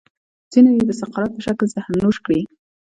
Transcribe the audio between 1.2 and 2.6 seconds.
په شکل زهر نوش کړي.